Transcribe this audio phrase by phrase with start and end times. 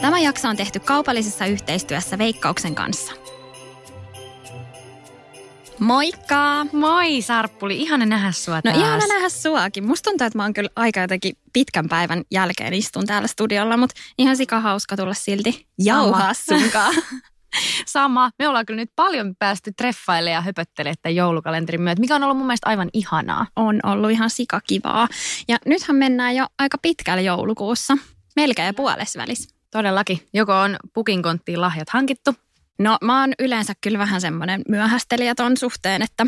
[0.00, 3.12] Tämä jakso on tehty kaupallisessa yhteistyössä Veikkauksen kanssa.
[5.78, 6.66] Moikka!
[6.72, 8.76] Moi Sarppuli, ihana nähdä sua No taas.
[8.76, 9.86] ihana nähdä suakin.
[9.86, 13.94] Musta tuntuu, että mä oon kyllä aika jotenkin pitkän päivän jälkeen istun täällä studiolla, mutta
[14.18, 16.94] ihan sika hauska tulla silti jauhaa sunkaan.
[17.86, 18.30] Sama.
[18.38, 22.36] Me ollaan kyllä nyt paljon päästy treffaille ja höpöttelemään tämän joulukalenterin myötä, mikä on ollut
[22.36, 23.46] mun mielestä aivan ihanaa.
[23.56, 25.08] on ollut ihan sikakivaa.
[25.48, 27.98] Ja nythän mennään jo aika pitkälle joulukuussa,
[28.36, 29.48] melkein puolesvälis.
[29.70, 30.28] Todellakin.
[30.34, 32.34] Joko on pukinkonttiin lahjat hankittu?
[32.78, 36.26] No mä oon yleensä kyllä vähän semmoinen myöhästelijä ton suhteen, että,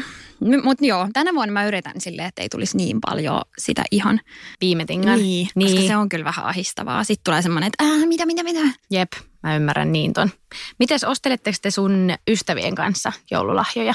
[0.62, 4.20] mutta joo, tänä vuonna mä yritän silleen, että ei tulisi niin paljon sitä ihan,
[4.60, 5.18] Viime tingan.
[5.18, 5.88] niin, koska niin.
[5.88, 7.04] se on kyllä vähän ahistavaa.
[7.04, 8.60] Sitten tulee semmoinen, että äh, mitä, mitä, mitä.
[8.90, 10.30] Jep, mä ymmärrän niin ton.
[10.78, 13.94] Mites osteletteko te sun ystävien kanssa joululahjoja?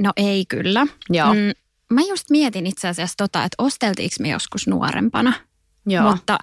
[0.00, 0.86] No ei kyllä.
[1.10, 1.34] Joo.
[1.34, 1.52] Mm,
[1.90, 5.32] mä just mietin itse asiassa tota, että osteltiinko me joskus nuorempana.
[5.86, 6.10] Joo.
[6.10, 6.38] Mutta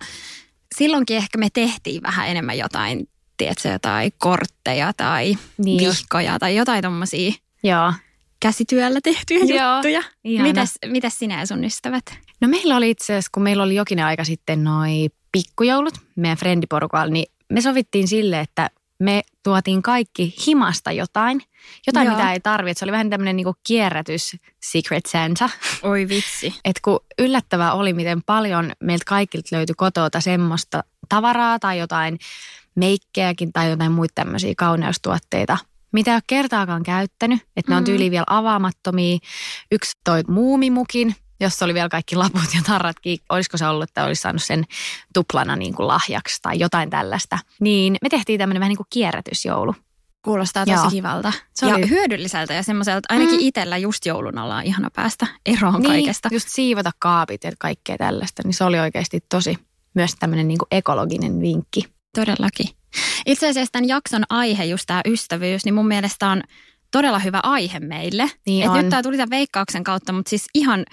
[0.75, 3.07] silloinkin ehkä me tehtiin vähän enemmän jotain,
[3.41, 7.31] tiedätkö, jotain kortteja tai Niin vihkoja tai jotain tommosia
[7.63, 7.93] Joo.
[8.39, 10.03] käsityöllä tehtyjä Joo, juttuja.
[10.23, 10.47] ihana.
[10.49, 12.03] Mites, mites sinä ja sun ystävät?
[12.41, 17.13] No meillä oli itse asiassa, kun meillä oli jokinen aika sitten noi pikkujoulut meidän frendiporukalla,
[17.13, 18.69] niin me sovittiin sille, että
[18.99, 21.41] me tuotiin kaikki himasta jotain.
[21.87, 22.15] Jotain, Joo.
[22.15, 22.79] mitä ei tarvitse.
[22.79, 25.49] Se oli vähän tämmöinen niinku kierrätys Secret Santa.
[25.83, 26.53] Oi vitsi.
[26.65, 32.19] Et kun yllättävää oli, miten paljon meiltä kaikilta löytyi kotota semmoista tavaraa tai jotain
[32.75, 35.57] meikkejäkin tai jotain muita tämmöisiä kauneustuotteita,
[35.91, 37.39] mitä ei ole kertaakaan käyttänyt.
[37.57, 37.85] Että ne on Mm.
[37.85, 39.17] tyyliin vielä avaamattomia.
[39.71, 43.19] Yksi toi muumimukin, jossa oli vielä kaikki laput ja tarratkin.
[43.29, 44.63] Olisiko se ollut, että olisi saanut sen
[45.13, 47.39] tuplana niin kuin lahjaksi tai jotain tällaista.
[47.59, 49.75] Niin me tehtiin tämmöinen vähän niin kuin kierrätysjoulu.
[50.25, 50.89] Kuulostaa tosi Joo.
[50.89, 51.33] kivalta.
[51.55, 53.45] Se ja oli- hyödylliseltä ja semmoiselta, ainakin Mm.
[53.45, 56.29] itsellä just joulun alla on ihana päästä eroon kaikesta.
[56.31, 58.41] Just siivota kaapit ja kaikkea tällaista.
[58.45, 59.57] Niin se oli oikeasti tosi
[59.93, 61.85] myös tämmöinen niin kuin ekologinen vinkki.
[62.15, 62.69] Todellakin.
[63.25, 66.41] Itse asiassa tämän jakson aihe, just tämä ystävyys, niin mun mielestä on
[66.91, 68.31] todella hyvä aihe meille.
[68.45, 68.77] Niin Et on.
[68.77, 70.85] nyt tämä tuli tämän veikkauksen kautta, mutta siis ihan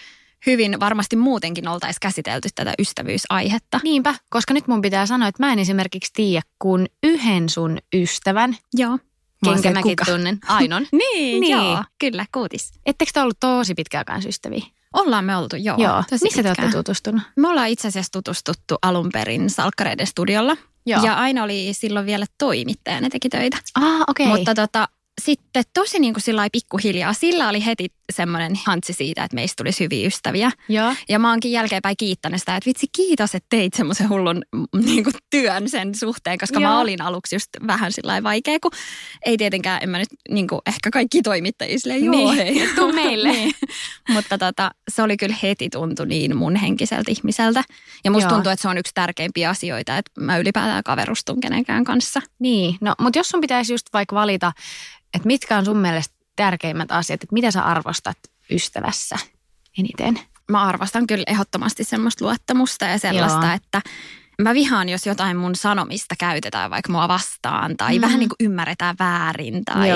[0.47, 3.81] hyvin varmasti muutenkin oltaisiin käsitelty tätä ystävyysaihetta.
[3.83, 8.56] Niinpä, koska nyt mun pitää sanoa, että mä en esimerkiksi tiedä kun yhden sun ystävän,
[8.75, 8.99] Joo.
[9.45, 10.83] kenkä mäkin tunnen, Ainon.
[10.93, 11.50] Niin, Niin.
[11.59, 12.71] joo, kyllä, kuutis.
[12.87, 14.65] Ettekö te ollut tosi pitkään kanssa ystäviä?
[14.93, 15.77] Ollaan me oltu, joo.
[15.79, 16.03] Joo.
[16.11, 16.55] Missä te pitkään.
[16.59, 17.23] olette tutustunut?
[17.37, 20.56] Me ollaan itse asiassa tutustuttu alun perin Salkkareiden studiolla.
[20.88, 21.04] Joo.
[21.04, 23.56] Ja Aino oli silloin vielä toimittaja, ne teki töitä.
[23.75, 24.26] Ah, okei.
[24.26, 24.38] Okay.
[24.38, 24.88] Mutta tota,
[25.21, 26.22] sitten tosi niin kuin
[26.53, 30.50] pikkuhiljaa, sillä oli heti semmoinen hantsi siitä, että meistä tulisi hyviä ystäviä.
[30.69, 30.94] Joo.
[31.08, 34.42] Ja mä oonkin jälkeenpäin kiittänyt sitä, että vitsi kiitos, että teit semmoisen hullun
[34.84, 36.70] niin kuin työn sen suhteen, koska Joo.
[36.70, 38.70] mä olin aluksi just vähän sillä vaikea, kun
[39.26, 42.69] ei tietenkään, en mä nyt niin kuin ehkä kaikki toimittajia silleen, joo Niin, hei.
[42.76, 43.28] tuu meille.
[43.32, 43.54] niin.
[44.08, 47.64] Mutta tota, se oli kyllä heti tuntu niin mun henkiseltä ihmiseltä.
[48.04, 48.34] Ja musta Joo.
[48.34, 52.20] tuntuu, että se on yksi tärkeimpiä asioita, että mä ylipäätään kaverustun kenenkään kanssa.
[52.38, 54.52] Niin, no mutta jos sun pitäisi just vaikka valita,
[55.14, 58.19] että mitkä on sun mielestä tärkeimmät asiat, että mitä sä arvostat
[58.50, 59.16] ystävässä
[59.78, 60.19] eniten?
[60.50, 63.54] mä arvostan kyllä ehdottomasti semmoista luottamusta ja sellaista, Joo.
[63.54, 63.81] että
[64.43, 68.00] mä vihaan, jos jotain mun sanomista käytetään vaikka mua vastaan tai Mm.
[68.00, 69.88] vähän niin kuin ymmärretään väärin tai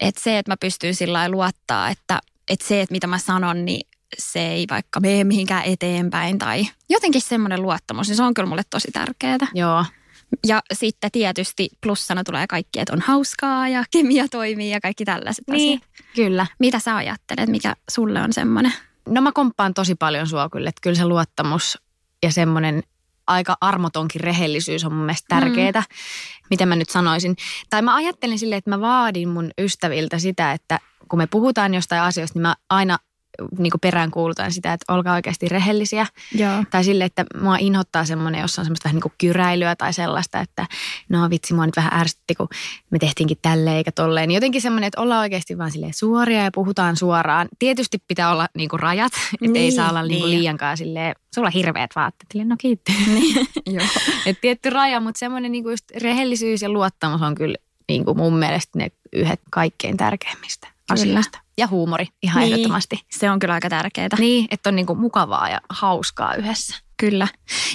[0.00, 3.64] että se, että mä pystyn sillä lailla luottaa, että, että se, että mitä mä sanon,
[3.64, 8.48] niin se ei vaikka mene mihinkään eteenpäin tai jotenkin semmoinen luottamus, niin se on kyllä
[8.48, 9.38] mulle tosi tärkeää.
[9.54, 9.84] Joo.
[10.46, 15.44] Ja sitten tietysti plussana tulee kaikki, että on hauskaa ja kemia toimii ja kaikki tällaiset
[15.50, 16.04] Niin, asiat.
[16.14, 16.46] kyllä.
[16.58, 18.72] Mitä sä ajattelet, mikä sulle on semmoinen?
[19.08, 21.78] No mä komppaan tosi paljon sua kyllä, että kyllä se luottamus
[22.22, 22.82] ja semmoinen
[23.26, 25.70] aika armotonkin rehellisyys on mun mielestä tärkeää.
[25.80, 25.96] Mm.
[26.50, 27.36] Miten mä nyt sanoisin.
[27.70, 30.78] Tai mä ajattelen silleen, että mä vaadin mun ystäviltä sitä, että
[31.08, 32.98] kun me puhutaan jostain asioista, niin mä aina
[33.58, 36.06] niin perään kuulutan sitä, että olkaa oikeasti rehellisiä.
[36.34, 36.64] Joo.
[36.70, 40.40] Tai sille, että mua inhottaa semmoinen, jos on semmoista vähän niin kuin kyräilyä tai sellaista,
[40.40, 40.66] että
[41.08, 42.48] no vitsi, mua nyt vähän ärsytti, kun
[42.90, 44.28] me tehtiinkin tälleen eikä tolleen.
[44.28, 47.48] Niin jotenkin semmoinen, että ollaan oikeasti vaan silleen suoria ja puhutaan suoraan.
[47.58, 50.38] Tietysti pitää olla niin kuin rajat, että ei Niin, saa olla niin kuin niin.
[50.38, 52.26] liiankaan silleen, sulla on hirveät vaatteet.
[52.32, 52.94] Silleen, no kiitos.
[53.06, 53.46] Niin,
[53.76, 53.86] joo.
[54.26, 57.56] Et tietty raja, mutta semmoinen niin kuin just rehellisyys ja luottamus on kyllä
[57.88, 61.38] niin kuin mun mielestä ne yhdet kaikkein tärkeimmistä asiasta.
[61.58, 62.52] Ja huumori ihan Niin.
[62.52, 63.00] ehdottomasti.
[63.10, 64.08] Se on kyllä aika tärkeää.
[64.18, 66.76] Niin, että on niinku mukavaa ja hauskaa yhdessä.
[66.96, 67.28] Kyllä.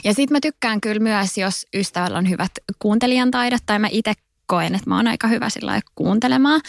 [0.03, 4.13] Ja sitten mä tykkään kyllä myös, jos ystävällä on hyvät kuuntelijan taidot, tai mä itse
[4.45, 6.61] koen, että mä oon aika hyvä sillä kuuntelemaan.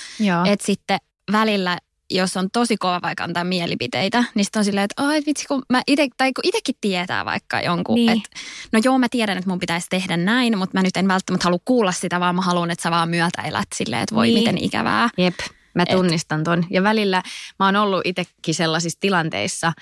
[0.47, 0.99] Että sitten
[1.33, 1.79] välillä,
[2.11, 5.63] jos on tosi kova vaikka antaa mielipiteitä, niin sitten on silleen, että ai vitsi, kun
[5.71, 8.11] mä ite, tai kun itsekin tietää vaikka jonkun, Niin.
[8.11, 8.29] että
[8.73, 11.59] no joo, mä tiedän, että mun pitäisi tehdä näin, mutta mä nyt en välttämättä halua
[11.65, 14.39] kuulla sitä, vaan mä haluan, että sä vaan myötäelät silleen, että voi Niin.
[14.39, 15.09] miten ikävää.
[15.19, 15.35] Jep,
[15.83, 16.65] mä tunnistan ton.
[16.71, 17.23] Ja välillä
[17.59, 19.73] mä oon ollut itsekin sellaisissa tilanteissa,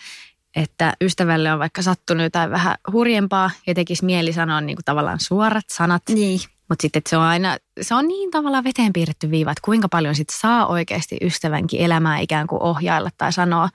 [0.56, 5.20] että ystävälle on vaikka sattunut jotain vähän hurjempaa ja tekisi mieli sanoa niin kuin tavallaan
[5.20, 6.02] suorat sanat.
[6.08, 6.40] Niin.
[6.68, 10.14] Mutta sitten se on aina, se on niin tavallaan veteen piirretty viiva, että kuinka paljon
[10.14, 13.68] sit saa oikeasti ystävänkin elämää ikään kuin ohjailla tai sanoa.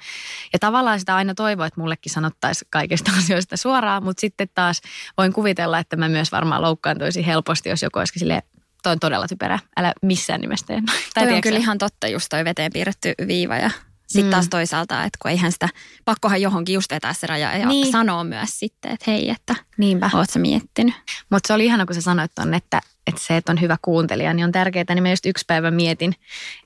[0.53, 4.81] Ja tavallaan sitä aina toivoo, että mullekin sanottaisiin kaikista asioista suoraan, mutta sitten taas
[5.17, 8.43] voin kuvitella, että mä myös varmaan loukkaantuisin helposti, jos joku olisikin silleen,
[8.81, 10.75] toi on todella typerä, älä missään nimessä tee.
[10.81, 13.71] noin." Toi on kyllä ihan totta, just toi veteen piirretty viiva ja
[14.07, 14.31] sitten Mm.
[14.31, 15.69] taas toisaalta, että kun eihän sitä,
[16.05, 17.91] pakkohan johonkin just vetää se raja ja niin.
[17.91, 20.09] sanoo myös sitten, että hei, että Niinpä.
[20.13, 20.95] oot sä miettinyt.
[21.29, 24.33] Mutta se oli ihana, kun sä sanoit ton, että, että se, että on hyvä kuuntelija,
[24.33, 24.85] niin on tärkeää.
[24.89, 26.13] Niin mä just yksi päivä mietin,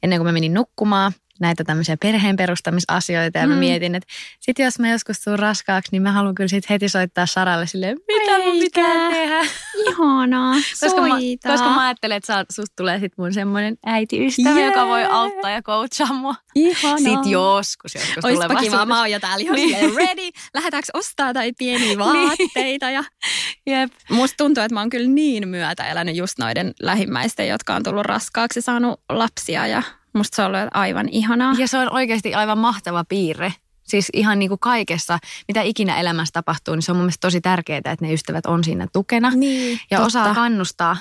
[0.04, 3.38] ennen kuin mä menin nukkumaan, näitä tämmöisiä perheen perustamisasioita.
[3.40, 3.60] Ja mä Mm.
[3.60, 4.08] mietin, että
[4.40, 7.98] sit jos mä joskus tuun raskaaksi, niin mä haluan kyllä sit heti soittaa Saralle silleen,
[8.08, 8.82] mitä mun Eikä.
[8.82, 9.42] pitää tehdä.
[9.90, 11.08] Ihanaa, Koska mä,
[11.52, 14.66] koska mä ajattelen, että sä- susta tulee sit mun semmoinen äitiystävä, Jee.
[14.66, 16.36] joka voi auttaa ja coachaa mua.
[16.56, 16.98] Ihanaa.
[16.98, 18.86] Sit joskus, joskus Oispa kiva, tulevaisuudessa.
[18.86, 19.96] mä oon jo täällä ihan Niin.
[19.96, 20.30] ready.
[20.54, 22.90] Lähdetäänkö ostaa tai pieniä vaatteita.
[22.90, 23.04] Ja
[23.68, 23.92] Jep.
[24.10, 28.06] musta tuntuu, että mä oon kyllä niin myötä elänyt just noiden lähimmäisten, jotka on tullut
[28.06, 29.68] raskaaksi ja saanut lapsia.
[29.68, 29.84] Ja
[30.16, 31.54] musta se on ollut aivan ihanaa.
[31.58, 33.54] Ja se on oikeasti aivan mahtava piirre.
[33.84, 37.42] Siis ihan niin kuin kaikessa, mitä ikinä elämässä tapahtuu, niin se on mun mielestä tosi
[37.42, 39.30] tärkeää, että ne ystävät on siinä tukena.
[39.36, 40.08] Niin, ja totta.
[40.08, 40.98] osaa kannustaa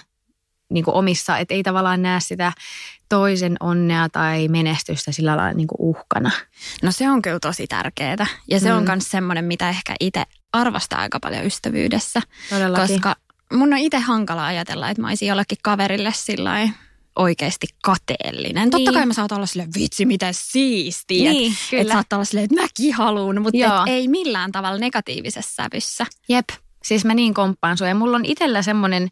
[0.70, 2.52] niin kuin omissa, että ei tavallaan näe sitä
[3.08, 6.30] toisen onnea tai menestystä sillä lailla niin kuin uhkana.
[6.82, 8.26] No se on kyllä tosi tärkeää.
[8.50, 8.76] Ja se Mm.
[8.76, 10.22] on myös semmoinen, mitä ehkä itse
[10.52, 12.20] arvostaa aika paljon ystävyydessä.
[12.50, 12.88] Todellakin.
[13.02, 13.16] Koska
[13.52, 16.52] mun on itse hankala ajatella, että mä olisin jollekin kaverille sillä
[17.16, 18.70] oikeasti kateellinen.
[18.70, 18.94] Totta Niin.
[18.94, 21.30] kai mä saatan olla silleen, vitsi mitä siistiä.
[21.30, 25.54] Niin, että et saattaa olla silleen, että mäkin haluun, mutta et ei millään tavalla negatiivisessa
[25.54, 26.06] sävyssä.
[26.28, 26.48] Jep,
[26.84, 27.88] siis mä niin komppaan sua.
[27.88, 29.08] Ja mulla on itsellä semmoinen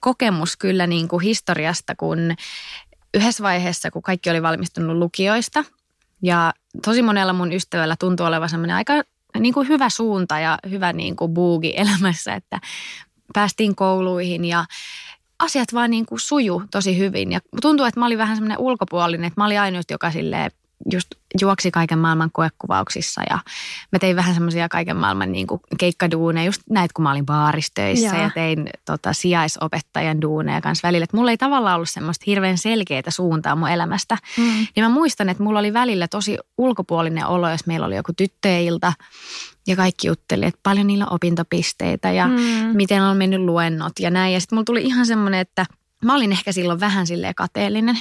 [0.00, 2.34] kokemus kyllä niin kuin historiasta, kun
[3.14, 5.64] yhdessä vaiheessa, kun kaikki oli valmistunut lukioista
[6.22, 6.52] ja
[6.84, 8.92] tosi monella mun ystävällä tuntuu olevan semmoinen aika
[9.38, 12.60] niin kuin hyvä suunta ja hyvä niin kuin buugi elämässä, että
[13.34, 14.64] päästiin kouluihin ja
[15.38, 17.32] asiat vaan niin kuin suju tosi hyvin.
[17.32, 20.50] Ja tuntuu, että mä olin vähän semmoinen ulkopuolinen, että mä olin ainut, joka silleen
[20.92, 21.08] just
[21.40, 23.38] juoksi kaiken maailman koekuvauksissa ja
[23.92, 28.06] mä tein vähän semmoisia kaiken maailman niin kuin keikkaduuneja, just näitä kun mä olin baaristöissä
[28.06, 28.22] Joo.
[28.22, 31.04] ja tein tota, sijaisopettajan duuneja kanssa välillä.
[31.04, 34.18] Et mulla ei tavallaan ollut semmoista hirveän selkeää suuntaa mun elämästä.
[34.36, 34.44] Mm.
[34.44, 38.92] Niin mä muistan, että mulla oli välillä tosi ulkopuolinen olo, jos meillä oli joku tyttöilta
[39.66, 42.36] ja kaikki jutteli, että paljon niillä on opintopisteitä ja Mm.
[42.76, 44.34] miten on mennyt luennot ja näin.
[44.34, 45.66] Ja sitten mulla tuli ihan semmoinen, että
[46.04, 47.98] mä olin ehkä silloin vähän silleen kateellinen.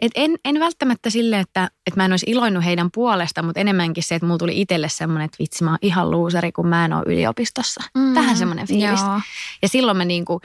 [0.00, 4.02] Et en, en välttämättä sille, että, että mä en olisi iloinnut heidän puolesta, mutta enemmänkin
[4.02, 6.92] se, että mulla tuli itselle semmoinen, että vitsi mä oon ihan luuseri, kun mä en
[6.92, 7.80] ole yliopistossa.
[7.94, 8.14] Mm.
[8.14, 9.00] Vähän semmoinen fiilis.
[9.00, 9.20] Joo.
[9.62, 10.40] Ja silloin mä, niinku,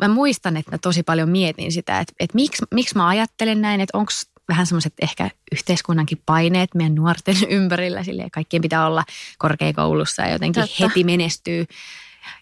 [0.00, 3.80] mä muistan, että mä tosi paljon mietin sitä, että, että miksi, miksi mä ajattelen näin,
[3.80, 4.12] että onko
[4.48, 8.02] vähän semmoiset ehkä yhteiskunnankin paineet meidän nuorten ympärillä.
[8.02, 9.04] Silleen, kaikkien pitää olla
[9.38, 10.88] korkeakoulussa ja jotenkin Totta.
[10.88, 11.66] heti menestyy.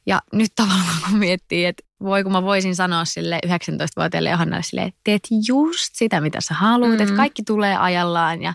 [0.06, 4.88] Ja nyt tavallaan kun miettii, että voi kun mä voisin sanoa sille 19-vuotiaille Johannalle silleen,
[4.88, 7.00] että teet just sitä, mitä sä haluat, mm.
[7.00, 7.16] että Mm.
[7.16, 8.54] kaikki tulee ajallaan ja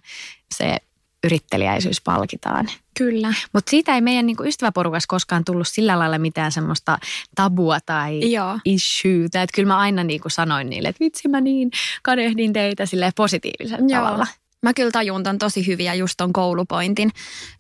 [0.56, 0.78] se
[1.24, 2.68] yrittelijäisyys palkitaan.
[2.98, 3.34] Kyllä.
[3.54, 6.98] Mutta siitä ei meidän niinku ystäväporukassa koskaan tullut sillä lailla mitään semmoista
[7.36, 8.60] tabua tai Joo.
[8.66, 9.42] issuetä.
[9.44, 11.72] Että kyllä mä aina niinku sanoin niille, että vitsi mä niin
[12.04, 14.04] kadehdin teitä silleen positiivisella Joo.
[14.04, 14.28] tavalla.
[14.64, 17.10] Mä kyllä tajun ton tosi hyviä just ton koulupointin.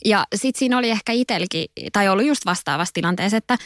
[0.05, 3.57] Ja sit siinä oli ehkä itselläkin, tai ollut just vastaavassa tilanteessa, että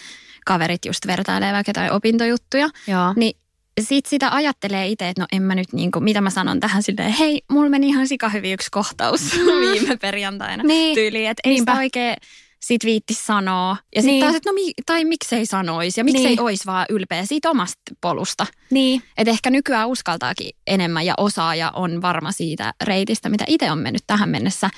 [0.45, 2.69] kaverit just vertailee vaikka jotain opintojuttuja.
[2.87, 3.13] Joo.
[3.15, 3.37] Niin
[3.81, 7.11] sit sitä ajattelee itse, että no en mä nyt niinku, mitä mä sanon tähän silleen,
[7.11, 9.21] hei, mulla meni ihan sika hyvin yksi kohtaus
[9.71, 10.95] viime perjantaina Niin.
[10.95, 12.15] tyyliin, että ei sitä oikein
[12.63, 13.77] sit viitti sanoa.
[13.96, 14.24] Ja sitten Niin.
[14.24, 16.41] taas, että no mi- tai miksei sanoisi ja miksei Niin.
[16.41, 18.46] ois vaan ylpeä siitä omasta polusta.
[18.72, 19.03] Niin.
[19.17, 23.77] Et ehkä nykyään uskaltaakin enemmän ja osaa ja on varma siitä reitistä, mitä itse on
[23.77, 24.70] mennyt tähän mennessä,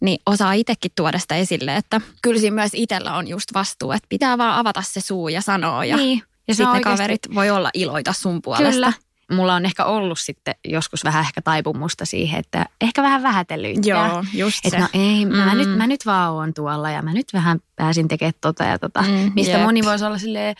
[0.00, 4.06] niin osaa itsekin tuoda sitä esille, että kyllä siinä myös itsellä on just vastuu, että
[4.08, 6.22] pitää vaan avata se suu ja sanoa ja, niin.
[6.48, 8.72] ja sitten on ne oikeasti- kaverit voi olla iloita sun puolesta.
[8.72, 8.92] Kyllä.
[9.30, 13.86] Mulla on ehkä ollut sitten joskus vähän ehkä taipumusta siihen, että ehkä vähän vähätellyt.
[13.86, 14.68] Joo, just se.
[14.68, 15.58] Että no ei, mä, Mm.
[15.58, 19.02] nyt, mä nyt vaan oon tuolla ja mä nyt vähän pääsin tekemään tota ja tota.
[19.02, 19.62] Mm, mistä jep.
[19.62, 20.54] moni voisi olla silleen,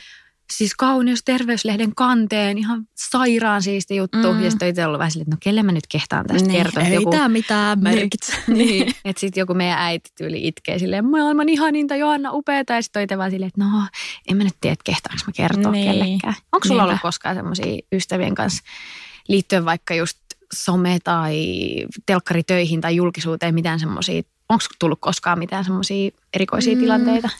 [0.51, 4.33] siis kauneus terveyslehden kanteen, ihan sairaan siisti juttu.
[4.33, 4.45] Mm.
[4.45, 6.83] Ja sitten itse ollut vähän silleen, että no kelle mä nyt kehtaan tästä niin, kertoa.
[6.83, 8.33] Ei joku, tämä mitään merkitse.
[8.47, 8.59] niin.
[8.59, 8.95] niin.
[9.05, 12.73] Että sitten joku meidän äiti tyyli itkee silleen, maailman ihaninta Johanna upeeta.
[12.73, 13.87] Ja sitten itse vaan silleen, että no
[14.29, 15.91] en mä nyt tiedä, että kehtaanko mä kertoa niin.
[15.91, 16.35] kellekään.
[16.53, 16.91] Onko sulla Niinpä.
[16.91, 18.63] ollut koskaan semmoisia ystävien kanssa
[19.29, 20.19] liittyen vaikka just
[20.55, 21.47] some tai
[22.07, 26.81] telkkaritöihin tai julkisuuteen mitään semmoisia Onko tullut koskaan mitään semmoisia erikoisia mm.
[26.81, 27.31] tilanteita?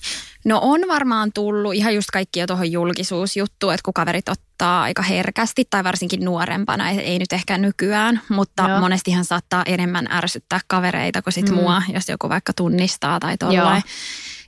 [0.45, 5.03] No on varmaan tullut ihan just kaikki jo tuohon julkisuusjuttuun, että kun kaverit ottaa aika
[5.03, 8.81] herkästi tai varsinkin nuorempana, ei nyt ehkä nykyään, mutta Joo.
[8.81, 11.55] monestihan saattaa enemmän ärsyttää kavereita kuin sit mm.
[11.55, 13.83] mua, jos joku vaikka tunnistaa tai tollain.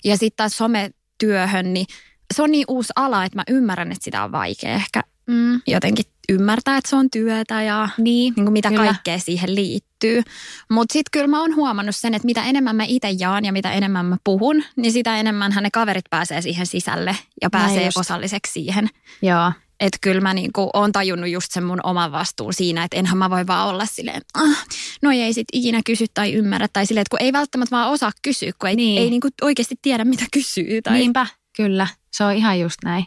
[0.05, 1.87] Ja sitten taas sometyöhön, niin
[2.35, 5.61] se on niin uusi ala, että mä ymmärrän, että sitä on vaikea ehkä mm.
[5.67, 8.85] jotenkin ymmärtää, että se on työtä ja niin, niin kuin mitä kyllä.
[8.85, 10.23] kaikkea siihen liittyy.
[10.71, 13.73] Mutta sitten kyllä mä oon huomannut sen, että mitä enemmän mä itse jaan ja mitä
[13.73, 18.89] enemmän mä puhun, niin sitä enemmän ne kaverit pääsee siihen sisälle ja pääsee osalliseksi siihen.
[19.23, 19.53] Joo.
[19.81, 23.31] Että kyllä mä niinku oon tajunnut just sen mun oman vastuun siinä, että enhän mä
[23.31, 24.67] voi vaan olla silleen, ah,
[25.03, 26.69] no ei sit ikinä kysy tai ymmärrä.
[26.73, 29.03] Tai silleen, että kun ei välttämättä vaan osaa kysyä, kun ei, niin.
[29.03, 30.83] ei niinku oikeasti tiedä mitä kysyy.
[30.83, 30.99] Tai...
[30.99, 31.27] Niinpä,
[31.57, 31.87] kyllä.
[32.13, 33.07] Se on ihan just näin.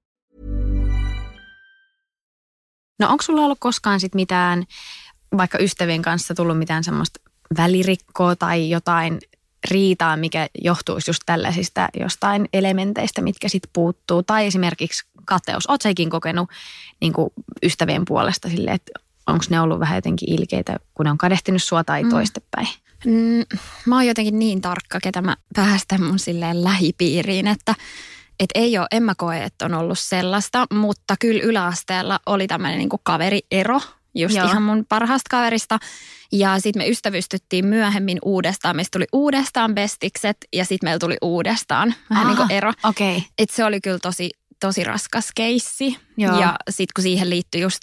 [3.01, 4.63] No onko sulla ollut koskaan sit mitään
[5.37, 7.19] vaikka ystävien kanssa tullut mitään semmoista
[7.57, 9.19] välirikkoa tai jotain
[9.71, 14.23] riitaa, mikä johtuisi just tällaisista jostain elementeistä, mitkä sitten puuttuu.
[14.23, 15.67] Tai esimerkiksi kateus.
[15.67, 16.49] Oletko seikin kokenut
[17.01, 17.13] niin
[17.63, 18.91] ystävien puolesta sille, että
[19.27, 22.09] onko ne ollut vähän jotenkin ilkeitä, kun ne on kadehtinut sua tai mm.
[22.09, 22.67] toistepäin?
[23.05, 27.75] Mm, mä oon jotenkin niin tarkka, ketä mä päästän mun silleen lähipiiriin, että
[28.41, 32.79] et ei ole, en mä koe, että on ollut sellaista, mutta kyllä yläasteella oli tämmöinen
[32.79, 33.81] niin kaveriero,
[34.15, 34.45] just Joo.
[34.45, 35.79] ihan mun parhaasta kaverista.
[36.31, 38.75] Ja sitten me ystävystyttiin myöhemmin uudestaan.
[38.75, 42.73] Meistä tuli uudestaan bestikset ja sitten meillä tuli uudestaan vähän niin kuin ero.
[42.83, 43.21] Okay.
[43.37, 44.29] Et se oli kyllä tosi,
[44.61, 45.97] tosi raskas keissi.
[46.17, 46.39] Joo.
[46.39, 47.81] Ja sitten kun siihen liittyi just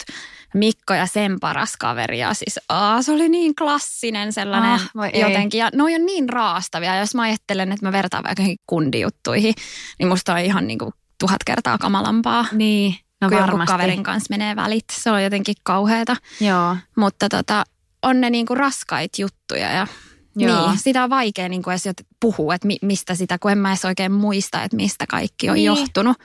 [0.53, 2.19] Mikko ja sen paras kaveri.
[2.19, 5.59] Ja siis aa, se oli niin klassinen sellainen ah, jotenkin.
[5.59, 6.99] Ja ne on niin raastavia.
[6.99, 9.53] Jos mä ajattelen, että mä vertaan vaikka kundijuttuihin,
[9.99, 12.45] niin musta on ihan niin kuin tuhat kertaa kamalampaa.
[12.51, 12.95] Niin.
[13.21, 14.85] No kun joku kaverin kanssa menee välit.
[14.91, 16.15] Se on jotenkin kauheata.
[16.39, 16.75] Joo.
[16.95, 17.63] Mutta tota,
[18.03, 19.87] on ne niinku raskait juttuja ja
[20.35, 20.69] Joo.
[20.69, 23.85] Niin, sitä on vaikea niin kuin edes puhua, että mistä sitä, kun en mä edes
[23.85, 25.65] oikein muista, että mistä kaikki on niin.
[25.65, 26.17] johtunut.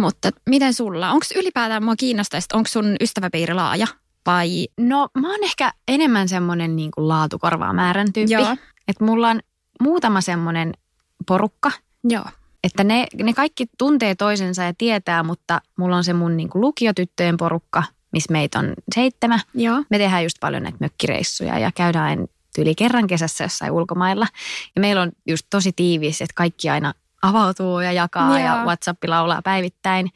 [0.00, 1.10] Mutta miten sulla?
[1.10, 3.86] Onko ylipäätään mua kiinnostaisi, onko sun ystäväpiiri laaja
[4.26, 4.68] vai?
[4.78, 8.32] No mä oon ehkä enemmän semmoinen niin kuin laatukorvaa määrän tyyppi.
[8.32, 8.56] Joo.
[8.88, 9.40] Että mulla on
[9.82, 10.72] muutama semmoinen
[11.26, 11.70] porukka.
[12.04, 12.24] Joo.
[12.64, 16.62] Että ne, ne kaikki tuntee toisensa ja tietää, mutta mulla on se mun niin kuin
[16.62, 19.40] lukiotyttöjen porukka, missä meitä on seitsemän.
[19.54, 19.84] Joo.
[19.90, 22.26] Me tehdään just paljon näitä mökkireissuja ja käydään
[22.58, 24.26] yli kerran kesässä jossain ulkomailla.
[24.76, 28.46] Ja meillä on just tosi tiivis, että kaikki aina avautuu ja jakaa Joo.
[28.46, 30.10] ja WhatsApp laulaa päivittäin.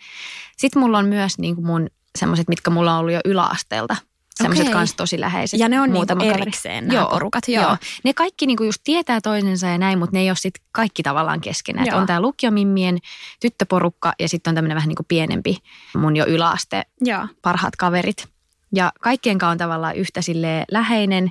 [0.57, 1.87] Sitten mulla on myös niin kuin mun
[2.19, 3.97] semmoiset, mitkä mulla on ollut jo yläasteelta.
[4.35, 4.73] Semmoiset okay.
[4.73, 5.61] kanssa tosi läheiset.
[5.61, 7.49] Ja ne on niinku erikseen nämä joo, porukat.
[7.49, 7.63] Joo.
[7.63, 7.77] joo.
[8.05, 11.41] Ne kaikki niinku just tietää toisensa ja näin, mutta ne ei ole sit kaikki tavallaan
[11.41, 11.95] keskenään.
[11.95, 12.99] On tämä lukiomimmien
[13.41, 15.59] tyttöporukka ja sitten on tämmöinen vähän niinku pienempi
[15.97, 17.27] mun jo yläaste joo.
[17.43, 18.29] parhaat kaverit.
[18.75, 20.21] Ja kaikkien kanssa on tavallaan yhtä
[20.71, 21.31] läheinen.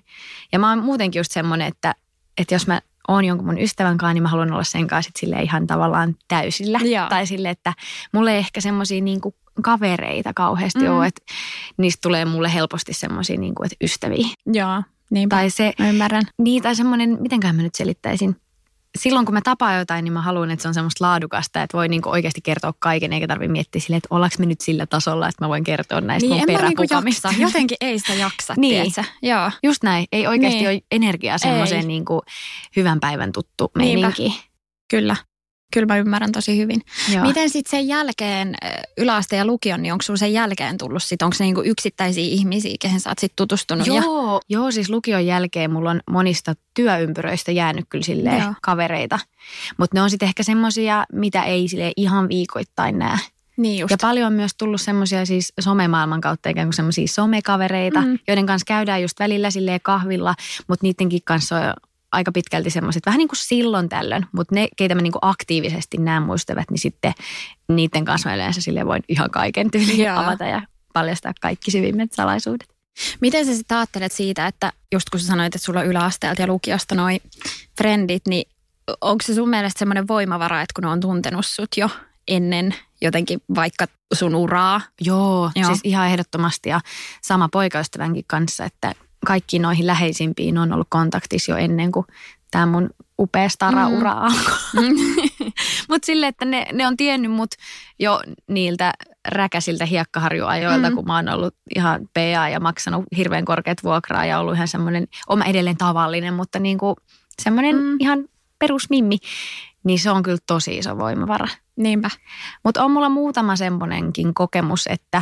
[0.52, 1.96] Ja mä oon muutenkin just semmoinen, että,
[2.38, 5.42] että jos mä oon jonkun mun ystävän kanssa, niin mä haluan olla sen kanssa sille
[5.42, 6.80] ihan tavallaan täysillä.
[6.84, 7.10] Joo.
[7.10, 7.74] Tai sille, että
[8.14, 9.20] mulle ei ehkä semmoisia niin
[9.62, 10.98] kavereita kauheasti mm.
[10.98, 11.22] ole, että
[11.78, 14.28] niistä tulee mulle helposti semmoisia niin kuin, että ystäviä.
[14.46, 15.36] Joo, niinpä.
[15.36, 16.24] Tai se, mä ymmärrän.
[16.38, 18.36] Niin, tai semmoinen, mitenköhän mä nyt selittäisin
[18.98, 21.88] silloin kun mä tapaan jotain, niin mä haluan, että se on semmoista laadukasta, että voi
[21.88, 25.46] niinku oikeasti kertoa kaiken, eikä tarvitse miettiä sille, että ollaanko me nyt sillä tasolla, että
[25.46, 27.28] mä voin kertoa näistä niin, mun peräpukamista.
[27.28, 28.94] Niinku Jotenkin ei sitä jaksa, niin.
[29.22, 29.52] Joo.
[29.64, 30.06] Just näin.
[30.12, 30.70] Ei oikeasti niin.
[30.70, 32.22] ole energiaa semmoiseen niinku
[32.76, 34.44] hyvän päivän tuttu meininki.
[34.90, 35.16] Kyllä.
[35.74, 36.82] Kyllä mä ymmärrän tosi hyvin.
[37.14, 37.26] Joo.
[37.26, 38.56] Miten sitten sen jälkeen,
[38.98, 42.76] yläaste ja lukion, niin onko sulla sen jälkeen tullut sit, onko se niinku yksittäisiä ihmisiä,
[42.80, 43.88] kehen sä oot sit tutustunut?
[43.88, 48.54] Ja, Joo, joo, siis lukion jälkeen mulla on monista työympyröistä jäänyt kyllä silleen Joo.
[48.62, 49.20] kavereita.
[49.78, 53.18] Mutta ne on sitten ehkä semmoisia, mitä ei sille ihan viikoittain näe.
[53.58, 53.92] niin just.
[53.92, 58.20] Ja paljon on myös tullut semmoisia siis somemaailman kautta ikään kuin semmoisia somekavereita, mm.
[58.28, 60.36] joiden kanssa käydään just välillä silleen kahvilla,
[60.68, 61.74] mutta niidenkin kanssa on
[62.14, 65.98] aika pitkälti semmoiset, vähän niin kuin silloin tällöin, mutta ne, keitä mä niin kuin aktiivisesti
[65.98, 67.14] näen muistavat, niin sitten
[67.70, 70.20] niiden kanssa mä yleensä silleen voin ihan kaiken tyyliin Joo.
[70.20, 70.62] avata ja
[70.94, 72.74] paljastaa kaikki syvimmät salaisuudet.
[73.22, 76.48] Miten sä sitten ajattelet siitä, että just kun sä sanoit, että sulla on yläasteelta ja
[76.48, 77.20] lukiosta noi
[77.78, 78.50] frendit, niin
[79.02, 81.90] onko se sun mielestä semmoinen voimavara, että kun ne on tuntenut sut jo
[82.28, 84.82] ennen jotenkin vaikka sun uraa?
[85.02, 85.52] Joo, Joo.
[85.56, 86.82] Joo, siis ihan ehdottomasti ja
[87.22, 88.94] sama poikaystävänkin kanssa, että
[89.26, 92.06] kaikki noihin läheisimpiin on ollut kontaktissa jo ennen kuin
[92.52, 92.90] tämä mun
[93.20, 94.20] upea stara-ura Mm.
[94.22, 94.90] alkoi.
[95.90, 97.52] Mutta sille, että ne, ne on tiennyt mut
[98.00, 98.94] jo niiltä
[99.28, 100.96] räkäsiltä hiekkaharjuajoilta, Mm.
[100.96, 105.08] kun mä oon ollut ihan PA ja maksanut hirveän korkeat vuokraa ja ollut ihan semmoinen,
[105.28, 106.96] oma edelleen tavallinen, mutta niin kuin
[107.42, 107.82] semmoinen Mm.
[107.82, 107.98] mm.
[108.00, 108.26] ihan
[108.60, 109.18] perusmimmi.
[109.84, 111.48] Niin se on kyllä tosi iso voimavara.
[111.76, 112.10] Niinpä.
[112.64, 115.22] Mutta on mulla muutama semmoinenkin kokemus, että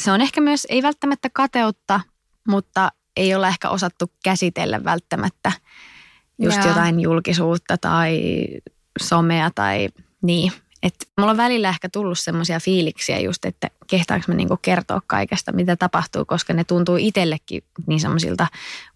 [0.00, 2.00] se on ehkä myös, ei välttämättä kateutta,
[2.46, 5.52] mutta ei ole ehkä osattu käsitellä välttämättä
[6.38, 6.68] just Joo.
[6.68, 8.20] jotain julkisuutta tai
[9.00, 9.88] somea tai
[10.22, 10.52] niin.
[10.82, 15.52] Et mulla on välillä ehkä tullut semmoisia fiiliksiä just, että kehtaanko mä niinku kertoa kaikesta,
[15.52, 18.46] mitä tapahtuu, koska ne tuntuu itsellekin niin semmoisilta,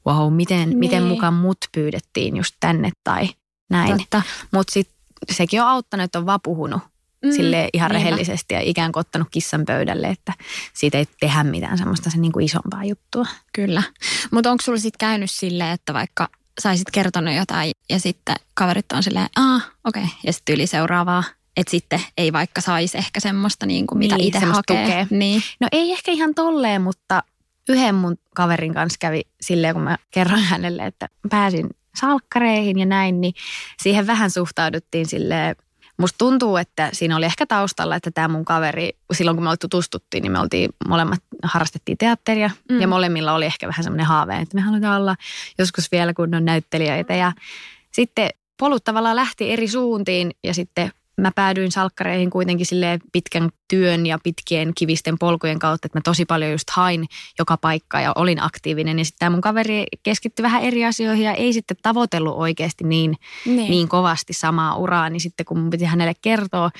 [0.06, 0.78] wow, miten, niin.
[0.78, 3.28] miten mukaan mut pyydettiin just tänne tai
[3.70, 4.06] näin.
[4.52, 4.94] Mutta sitten
[5.32, 6.82] sekin on auttanut, että on vaan puhunut
[7.24, 8.04] mm, sille ihan niinpä.
[8.04, 10.32] rehellisesti ja ikään kuin ottanut kissan pöydälle, että
[10.72, 13.26] siitä ei tehdä mitään semmoista sen niin kuin isompaa juttua.
[13.52, 13.82] Kyllä.
[14.30, 16.28] Mutta onko sulla sitten käynyt silleen, että vaikka
[16.60, 20.14] saisit kertonut jotain ja sitten kaverit on silleen, ah, okei, okay.
[20.24, 21.24] ja sitten yli seuraavaa.
[21.56, 24.84] Että sitten ei vaikka saisi ehkä semmoista niin kuin mitä Niin, itse hakee.
[24.84, 25.06] tukea.
[25.10, 25.42] Niin.
[25.60, 27.22] No ei ehkä ihan tolleen, mutta
[27.68, 33.20] yhden mun kaverin kanssa kävi silleen, kun mä kerroin hänelle, että pääsin salkkareihin ja näin,
[33.20, 33.34] niin
[33.82, 35.56] siihen vähän suhtauduttiin silleen,
[36.00, 40.22] Musta tuntuu, että siinä oli ehkä taustalla, että tämä mun kaveri, silloin kun me tutustuttiin,
[40.22, 42.80] niin me oltiin molemmat, harrastettiin teatteria Mm.
[42.80, 45.16] ja molemmilla oli ehkä vähän semmoinen haave, että me halutaan olla
[45.58, 47.32] joskus vielä kunnon näyttelijöitä ja
[47.92, 54.06] sitten polut tavallaan lähti eri suuntiin ja sitten mä päädyin salkkareihin kuitenkin silleen pitkän työn
[54.06, 57.06] ja pitkien kivisten polkujen kautta, että mä tosi paljon just hain
[57.38, 58.98] joka paikka ja olin aktiivinen.
[58.98, 63.16] Ja sitten tämä mun kaveri keskittyi vähän eri asioihin ja ei sitten tavoitellut oikeasti niin,
[63.46, 63.70] Niin.
[63.70, 65.10] niin kovasti samaa uraa.
[65.10, 66.70] Niin sitten kun mun piti hänelle kertoa,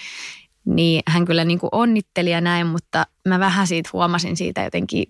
[0.64, 5.06] niin hän kyllä niin kuin onnitteli ja näin, mutta mä vähän siitä huomasin siitä jotenkin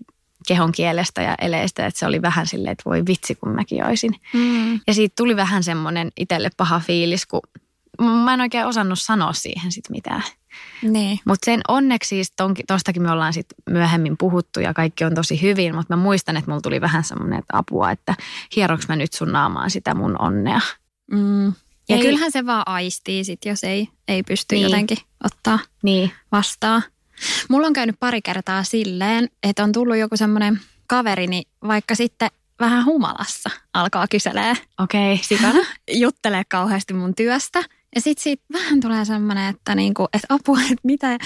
[0.47, 4.15] kehon kielestä ja eleistä, että se oli vähän silleen, että voi vitsi kun mäkin olisin.
[4.33, 4.73] Mm.
[4.87, 7.41] Ja siitä tuli vähän semmoinen itselle paha fiilis, kun
[8.01, 10.23] mä en oikein osannut sanoa siihen sit mitään.
[10.81, 11.19] Niin.
[11.25, 15.41] Mutta sen onneksi siis tonki, tostakin me ollaan sit myöhemmin puhuttu ja kaikki on tosi
[15.41, 18.15] hyvin, mutta mä muistan, että mulla tuli vähän semmoinen apua, että
[18.55, 20.59] hieroks mä nyt sun naamaan sitä mun onnea.
[21.11, 21.45] Mm.
[21.89, 24.63] Ja Ei- kyllähän se vaan aistii sit, jos ei, ei pysty Niin.
[24.63, 26.83] jotenkin ottaa Niin, vastaan.
[27.49, 32.85] Mulla on käynyt pari kertaa silleen, että on tullut joku semmoinen kaverini, vaikka sitten vähän
[32.85, 35.59] humalassa alkaa kyselee, okei, okay, sikana.
[36.03, 37.63] juttelee kauheasti mun työstä.
[37.95, 41.17] Ja sitten siitä vähän tulee semmoinen, että, niinku, että apua, että mitä...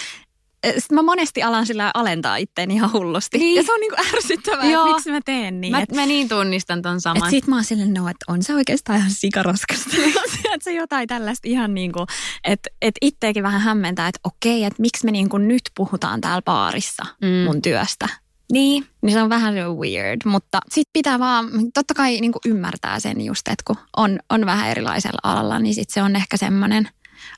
[0.78, 3.38] Sitten mä monesti alan sillä alentaa itteeni ihan hullusti.
[3.38, 3.56] Niin.
[3.56, 4.84] Ja se on niinku ärsyttävää, Joo.
[4.86, 5.72] että miksi mä teen niin.
[5.72, 7.24] Mä, että mä niin tunnistan ton saman.
[7.24, 9.90] et sit mä oon silleen, no, että on se oikeastaan ihan sikaraskasta.
[10.54, 12.08] että se jotain tällaista ihan niin kuin,
[12.44, 16.42] että et itteekin vähän hämmentää, että okei, että miksi me niin kuin nyt puhutaan täällä
[16.42, 17.28] baarissa Mm.
[17.46, 18.10] mun työstä.
[18.52, 23.22] Niin, Niin se on vähän weird, mutta sit pitää vaan, totta kai niin ymmärtää sen
[23.22, 26.90] just, että kun on, on vähän erilaisella alalla, niin sit se on ehkä semmoinen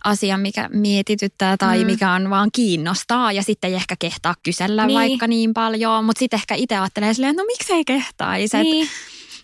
[0.03, 1.85] asia, mikä mietityttää tai Mm.
[1.85, 4.99] mikä on vaan kiinnostaa ja sitten ei ehkä kehtaa kysellä Niin.
[4.99, 8.87] vaikka niin paljon, mutta sitten ehkä itse ajattelee silleen, että no miksei kehtaisi, niin.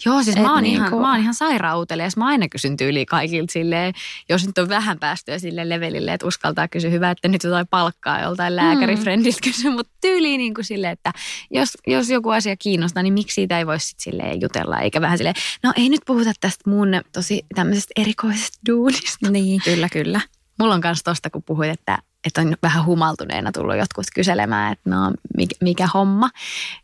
[0.05, 2.17] Joo, siis Et mä oon, niinku- ihan, mä oon ihan sairautelias.
[2.17, 3.93] Mä aina kysyn tyyliin kaikilta silleen,
[4.29, 8.21] jos nyt on vähän päästyä sille levelille, että uskaltaa kysyä hyvä, että nyt jotain palkkaa
[8.21, 11.11] joltain lääkärifrendiltä kysyä, mutta tyyliin niin kuin silleen, että
[11.51, 15.17] jos, jos joku asia kiinnostaa, niin miksi siitä ei voisi sit silleen jutella, eikä vähän
[15.17, 19.31] silleen, no ei nyt puhuta tästä mun tosi tämmöisestä erikoisesta duunista.
[19.31, 20.21] Niin, kyllä, kyllä.
[20.59, 24.89] Mulla on myös tosta, kun puhuit, että, että on vähän humaltuneena tullut jotkut kyselemään, että
[24.89, 26.29] no mikä, mikä homma.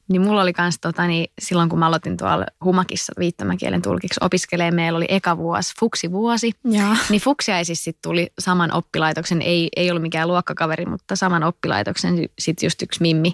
[0.08, 4.72] Niin mulla oli myös tota, niin silloin, kun mä aloitin tuolla Humakissa viittomakielen tulkiksi opiskelee,
[4.72, 6.52] meillä oli eka vuosi, fuksivuosi.
[6.64, 6.96] Joo.
[7.10, 12.68] Niin fuksiaisissa sit tuli saman oppilaitoksen, ei, ei ollut mikään luokkakaveri, mutta saman oppilaitoksen sitten
[12.68, 13.34] just yksi mimmi.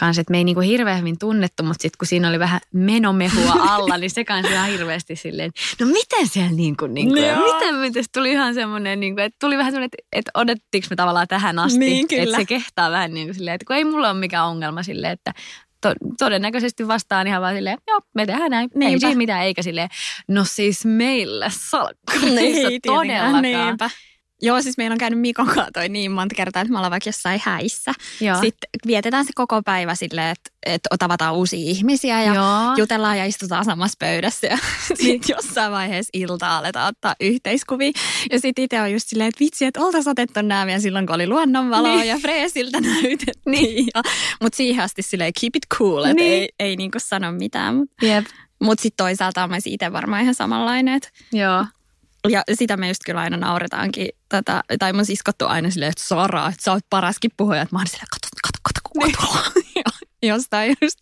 [0.00, 3.52] Kanssa, että me ei niinku hirveän hyvin tunnettu, mutta sitten kun siinä oli vähän menomehua
[3.74, 8.04] alla, niin se kanssa ihan hirveästi silleen, no miten siellä niinku, niinku ja miten, miten
[8.14, 11.78] tuli ihan semmoinen, niinku, että tuli vähän semmoinen, että, että odotettiinko me tavallaan tähän asti,
[11.78, 12.22] Niin, kyllä.
[12.22, 15.12] että se kehtaa vähän niin kuin silleen, että kun ei mulla ole mikään ongelma silleen,
[15.12, 15.34] että
[15.80, 18.92] to, todennäköisesti vastaan ihan vaan silleen, joo, me tehdään näin, Niinpä.
[18.92, 19.88] ei siinä mitään, eikä silleen,
[20.28, 22.34] no siis meillä salkkarissa
[22.68, 23.42] Niin, todellakaan.
[23.42, 23.90] Niinpä.
[24.44, 27.08] Joo, siis meillä on käynyt Mikon kanssa toi niin monta kertaa, että me ollaan vaikka
[27.08, 27.92] jossain häissä.
[28.20, 28.40] Joo.
[28.40, 32.74] Sitten vietetään se koko päivä silleen, että, että tavataan uusia ihmisiä ja Joo.
[32.76, 34.46] jutellaan ja istutaan samassa pöydässä.
[34.46, 34.58] Ja
[35.02, 37.90] sitten jossain vaiheessa iltaa aletaan ottaa yhteiskuvia.
[38.32, 41.14] Ja sitten itse on just silleen, että vitsi, että oltaisiin otettu nämä vielä silloin, kun
[41.14, 42.08] oli luonnonvaloa niin.
[42.08, 43.34] ja freesiltä näytettiin.
[43.46, 43.86] Niin.
[44.42, 46.32] Mutta siihen asti silleen keep it cool, että Niin.
[46.42, 47.74] ei, ei niinku sano mitään.
[47.74, 48.24] Mutta Jep.
[48.60, 51.64] mut sitten toisaalta mä itse varmaan ihan samanlainen, että Joo.
[52.28, 56.48] Ja sitä me just kyllä aina nauretaankin, tota, tai mun siskottu aina silleen, että Sara,
[56.48, 59.50] että sä oot paraskin puhuja, että mä oon silleen, kato, kato, kato, kuka tuolla.
[60.24, 60.98] Jostain just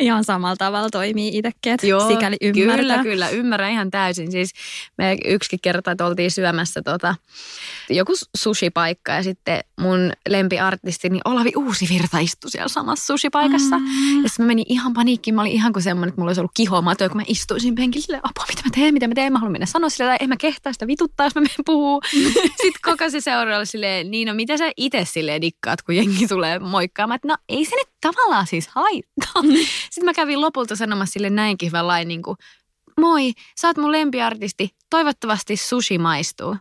[0.00, 2.76] ihan samalla tavalla toimii itsekin, että sikäli ymmärtää.
[2.76, 4.32] Kyllä, kyllä, ymmärrän ihan täysin.
[4.32, 4.50] Siis
[4.98, 7.14] me yksikin kerta, että oltiin syömässä tota,
[7.90, 13.78] joku sushi-paikka ja sitten mun lempiartisti, niin Olavi Uusivirta istui siellä samassa sushi-paikassa.
[13.78, 14.22] Mm.
[14.22, 15.34] Ja sitten mä menin ihan paniikkiin.
[15.34, 18.22] Mä olin ihan kuin semmoinen, että mulla olisi ollut kihomato, kun mä istuisin penkillä silleen,
[18.24, 19.32] apua, mitä mä teen, mitä mä teen.
[19.32, 22.02] Mä haluan mennä sanoa sille, tai en mä kehtaa sitä vituttaa, jos mä menen puhuu.
[22.62, 26.58] sitten koko se seuraava silleen, niin no mitä sä itse silleen dikkaat, kun jengi tulee
[26.58, 27.16] moikkaamaan.
[27.16, 29.42] Että no ei se nyt tavallaan siis haittaa.
[29.90, 32.36] Sitten mä kävin lopulta sanomassa sille näinkin hyvän lain, niin kuin,
[33.00, 36.56] moi, sä oot mun lempiartisti, toivottavasti sushi maistuu.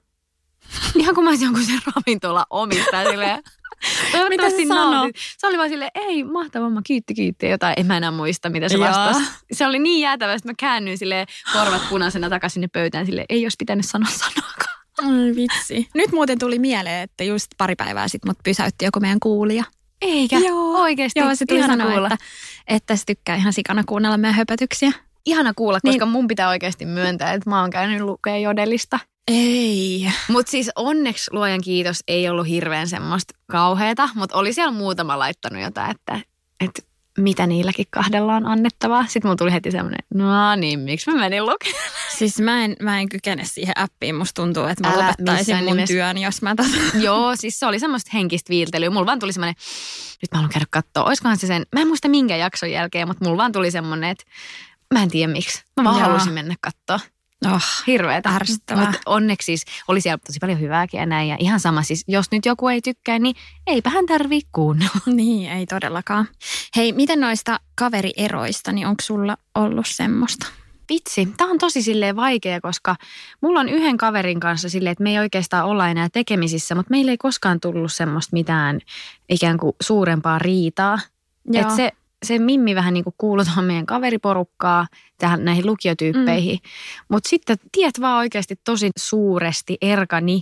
[0.99, 3.43] Ihan kuin mä olisin jonkun sen ravintola omistaja silleen.
[4.29, 5.15] Mitä se nautit.
[5.37, 7.49] Se oli vaan silleen, ei mahtavaa, mä kiitti, kiitti.
[7.49, 9.31] Jotain, en mä enää muista, mitä se vastasi.
[9.51, 13.45] Se oli niin jäätävä, että mä käännyin sille korvat punaisena takaisin sinne pöytään sille ei
[13.45, 14.85] olisi pitänyt sanoa sanakaan.
[14.97, 15.89] Ai vitsi.
[15.93, 19.63] Nyt muuten tuli mieleen, että just pari päivää sitten mut pysäytti joku meidän kuulija.
[20.07, 20.81] Eikä, Joo.
[20.81, 21.19] oikeasti.
[21.19, 22.07] Joo, se tuli ihana sanoa, kuulla.
[22.13, 22.25] että,
[22.67, 24.91] että se tykkää ihan sikana kuunnella meidän höpötyksiä.
[25.25, 25.93] Ihana kuulla, Niin.
[25.93, 28.99] koska mun pitää oikeasti myöntää, että mä oon käynyt lukea jodelista.
[29.27, 30.11] Ei.
[30.27, 35.61] Mutta siis onneksi luojan kiitos ei ollut hirveän semmoista kauheata, mutta oli siellä muutama laittanut
[35.61, 36.19] jotain, että,
[36.59, 36.81] että
[37.17, 39.03] mitä niilläkin kahdella on annettavaa.
[39.07, 41.83] Sitten mulla tuli heti semmoinen, no niin, miksi mä menin lukemaan?
[42.17, 44.15] Siis mä en, mä en kykene siihen appiin.
[44.15, 45.93] Musta tuntuu, että mä Älä lopettaisin mun nimessä.
[45.93, 46.69] työn, jos mä tota...
[47.05, 48.89] Joo, siis se oli semmoista henkistä viiltelyä.
[48.89, 49.55] Mulla vaan tuli semmoinen,
[50.21, 53.25] nyt mä haluan käydä katsoa, olisikohan se sen, mä en muista minkä jakson jälkeen, mutta
[53.25, 54.23] mulla vaan tuli semmoinen, että
[54.93, 55.63] mä en tiedä miksi.
[55.77, 56.07] Mä vaan Joo.
[56.07, 56.99] halusin mennä katsoa.
[57.45, 57.61] Oh.
[57.87, 58.29] Hirveetä.
[58.29, 58.85] Ärsyttävää.
[58.85, 61.29] Mutta onneksi siis oli siellä tosi paljon hyvääkin ja näin.
[61.29, 63.35] Ja ihan sama siis, jos nyt joku ei tykkää, niin
[63.67, 64.91] eipä hän tarvii kuunnella.
[65.15, 66.27] Niin, ei todellakaan.
[66.75, 70.47] Hei, miten noista kaverieroista, niin onko sulla ollut semmoista?
[70.89, 72.95] Vitsi, tämä on tosi silleen vaikea, koska
[73.41, 77.11] mulla on yhden kaverin kanssa silleen, että me ei oikeastaan olla enää tekemisissä, mutta meillä
[77.11, 78.79] ei koskaan tullut semmoista mitään
[79.29, 80.99] ikään kuin suurempaa riitaa.
[81.45, 81.61] Joo.
[81.61, 81.91] Et se,
[82.25, 86.59] se Mimmi vähän niin kuin kuuluu tuohon meidän kaveriporukkaa, tähän näihin lukiotyyppeihin.
[86.63, 86.69] Mm.
[87.09, 90.41] Mutta sitten tiet vaan oikeasti tosi suuresti erkani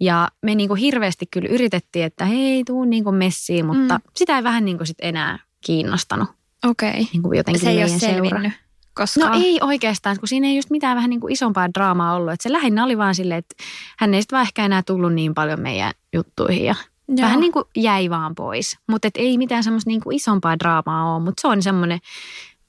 [0.00, 4.02] ja me niin kuin hirveästi kyllä yritettiin, että hei tuu niin kuin messiin, mutta mm.
[4.16, 6.28] sitä ei vähän niin kuin sit enää kiinnostanut
[6.66, 6.90] Okei.
[6.90, 7.04] Okay.
[7.12, 8.14] niin kuin jotenkin Se ei ole meidän seura.
[8.14, 8.52] selvinnyt
[8.94, 9.32] koskaan.
[9.32, 12.32] No ei oikeastaan, kun siinä ei just mitään vähän niin kuin isompaa draamaa ollut.
[12.32, 13.54] Että se lähinnä oli vaan silleen, että
[13.98, 16.74] hän ei sitten vaan ehkä enää tullut niin paljon meidän juttuihin ja
[17.08, 17.26] Joo.
[17.26, 18.76] vähän niin kuin jäi vaan pois.
[18.88, 21.98] Mutta ei mitään semmoista niin kuin isompaa draamaa ole, mutta se on semmoinen,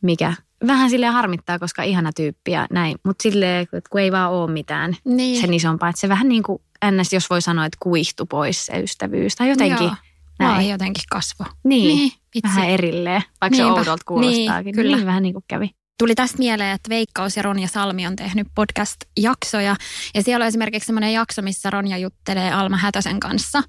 [0.01, 0.33] mikä
[0.67, 2.95] vähän sille harmittaa, koska ihana tyyppi ja näin.
[3.05, 5.41] Mutta silleen, että kun ei vaan ole mitään niin.
[5.41, 7.13] sen isompaa, että se vähän niin kuin ns.
[7.13, 9.95] jos voi sanoa, että kuihtu pois se ystävyys tai jotenkin Joo.
[10.39, 10.55] näin.
[10.55, 11.45] Vai jotenkin kasvo.
[11.63, 12.55] Niin, Niin, vitsi.
[12.55, 13.73] vähän erilleen, vaikka Niinpä.
[13.73, 14.65] se oudolta kuulostaakin.
[14.65, 14.95] Niin, kyllä.
[14.97, 15.69] Niin, vähän niin kuin kävi.
[15.99, 19.75] Tuli tästä mieleen, että Veikkaus ja Ronja Salmi on tehnyt podcast-jaksoja.
[20.15, 23.63] Ja siellä on esimerkiksi semmoinen jakso, missä Ronja juttelee Alma Hätösen kanssa.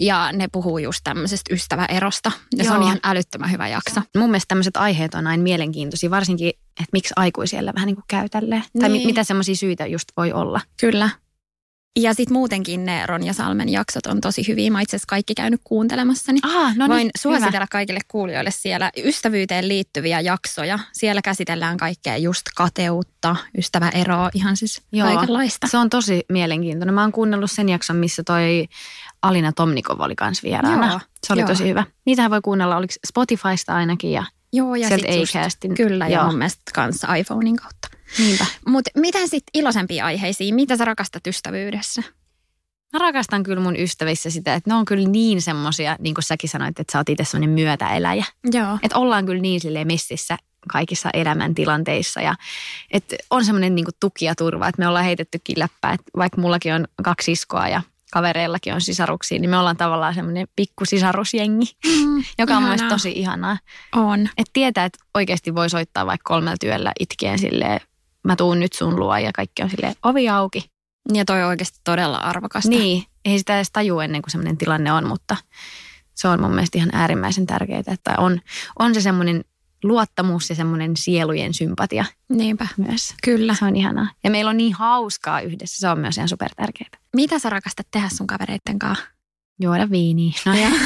[0.00, 2.32] Ja ne puhuu just tämmöisestä ystäväerosta.
[2.56, 2.86] Ja se on Joo.
[2.86, 4.00] ihan älyttömän hyvä jakso.
[4.16, 8.28] Mun mielestä tämmöiset aiheet on aina mielenkiintoisia, varsinkin, että miksi aikuisilla vähän niin kuin käy
[8.28, 8.64] tälleen.
[8.80, 9.06] Tai mi- Niin.
[9.06, 10.60] mitä semmoisia syitä just voi olla.
[10.80, 11.10] Kyllä.
[11.96, 14.70] Ja sitten muutenkin ne Ronja Salmen jaksot on tosi hyviä.
[14.70, 16.32] Mä itse asiassa kaikki käynyt kuuntelemassa.
[16.32, 17.66] Niin Ah, no Voin niin, suositella hyvä.
[17.70, 20.78] kaikille kuulijoille siellä ystävyyteen liittyviä jaksoja.
[20.92, 25.14] Siellä käsitellään kaikkea just kateutta, ystäväeroa, ihan siis Joo.
[25.14, 25.66] kaikenlaista.
[25.68, 26.94] Se on tosi mielenkiintoinen.
[26.94, 28.68] Mä oon kuunnellut sen jakson, missä toi
[29.22, 30.88] Alina Tomnikov oli kans vieraana.
[30.88, 31.48] Joo, se oli joo.
[31.48, 31.84] tosi hyvä.
[32.04, 35.74] Niitähän voi kuunnella, oliko Spotifysta ainakin ja Joo, ja sieltä sit just, Acastin.
[35.74, 37.88] Kyllä, ja mun mielestä kanssa iPhonein kautta.
[38.18, 38.46] niinpä.
[38.66, 40.54] Mutta miten sitten iloisempia aiheisiin?
[40.54, 42.02] Mitä sä rakastat ystävyydessä?
[42.92, 46.50] Mä rakastan kyllä mun ystävissä sitä, että ne on kyllä niin semmosia, niin kuin säkin
[46.50, 48.24] sanoit, että sä oot itse semmoinen myötäeläjä.
[48.52, 48.78] Joo.
[48.82, 50.36] Että ollaan kyllä niin silleen messissä
[50.68, 52.34] kaikissa elämäntilanteissa ja
[52.90, 56.74] että on semmoinen niin tuki ja turva, että me ollaan heitettykin läppää, että vaikka mullakin
[56.74, 62.56] on kaksi iskoa ja kavereillakin on sisaruksia, niin me ollaan tavallaan semmoinen pikkusisarusjengi, Mm, joka
[62.56, 63.58] on myös tosi ihanaa.
[63.96, 64.20] On.
[64.20, 67.80] Että tietää, että oikeasti voi soittaa vaikka kolmella työllä itkien silleen,
[68.24, 70.64] mä tuun nyt sun luo ja kaikki on silleen ovi auki.
[71.14, 72.68] Ja toi on oikeasti todella arvokasta.
[72.68, 75.36] Niin, ei sitä edes tajua ennen kuin semmoinen tilanne on, mutta
[76.14, 78.40] se on mun mielestä ihan äärimmäisen tärkeää, että on,
[78.78, 79.44] on se semmoinen
[79.82, 82.66] luottamus ja semmoinen sielujen sympatia Niinpä.
[82.76, 83.14] myös.
[83.22, 83.54] Kyllä.
[83.54, 84.08] Se on ihanaa.
[84.24, 86.90] Ja meillä on niin hauskaa yhdessä, se on myös ihan super tärkeää.
[87.16, 89.04] Mitä sä rakastat tehdä sun kavereitten kanssa?
[89.60, 90.32] Juoda viiniä.
[90.46, 90.68] No, ja.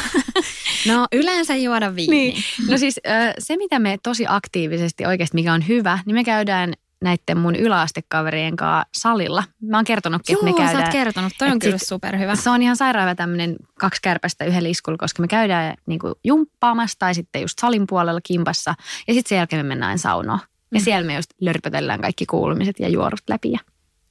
[0.87, 2.11] No yleensä juoda viiniä.
[2.33, 2.45] Niin.
[2.69, 3.01] no siis
[3.39, 8.57] se, mitä me tosi aktiivisesti oikeasti, mikä on hyvä, niin me käydään näiden mun yläastekaverien
[8.57, 9.45] kanssa salilla.
[9.63, 10.85] Mä oon kertonutkin, Joo, että me sä käydään.
[10.85, 11.33] oot kertonut.
[11.39, 12.37] Toi on kyllä superhyvä.
[12.37, 16.99] Se on ihan sairaava tämmöinen kaksi kärpästä yhdellä iskulla, koska me käydään niin kuin jumppaamassa
[16.99, 18.75] tai sitten just salin puolella kimpassa.
[19.09, 20.39] Ja sitten sen jälkeen me mennään saunoon.
[20.75, 20.85] Ja Mm.
[20.85, 23.51] siellä me just lörpötellään kaikki kuulumiset ja juorut läpi.
[23.53, 23.59] Ja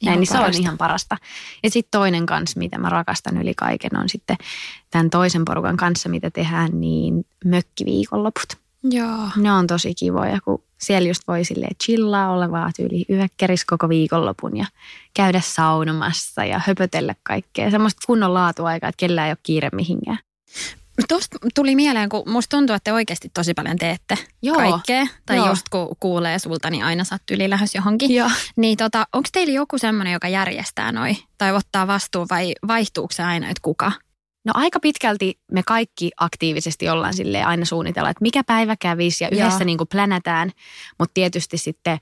[0.02, 1.18] Ihan näin, niin se on ihan parasta.
[1.64, 4.38] Ja sitten toinen kanssa, mitä mä rakastan yli kaiken, on sitten
[4.92, 8.58] tämän toisen porukan kanssa, mitä tehdään, niin mökkiviikonloput.
[8.90, 9.30] Joo.
[9.36, 13.90] Ne on tosi kivoja, kun siellä just voi silleen chillaa, olla vaan tyyli yökkäris koko
[13.90, 14.66] viikonlopun ja
[15.14, 17.72] käydä saunomassa ja höpötellä kaikkea.
[17.72, 20.20] Semmoista kunnon laatuaikaa, että kellään ei ole kiire mihinkään.
[21.08, 24.56] Tuosta tuli mieleen, kun musta tuntuu, että te oikeasti tosi paljon teette Joo.
[24.56, 25.08] kaikkea.
[25.26, 25.48] Tai Joo.
[25.48, 28.16] just kun kuulee sulta, niin aina sä oot ylilähös johonkin.
[28.16, 28.30] Joo.
[28.56, 31.16] Niin tota, onko teillä joku semmoinen, joka järjestää noi?
[31.38, 33.92] Tai ottaa vastuun vai vaihtuuko se aina, että kuka?
[34.46, 39.30] No aika pitkälti me kaikki aktiivisesti ollaan sille aina suunnitella, että mikä päivä kävisi ja
[39.30, 39.66] yhdessä Joo.
[39.66, 40.52] niin kuin plänätään.
[41.00, 41.98] Mutta tietysti sitten